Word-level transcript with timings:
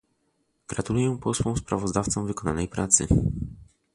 Gratuluję 0.67 1.17
posłom 1.19 1.57
sprawozdawcom 1.57 2.27
wykonanej 2.27 2.67
pracy 2.67 3.07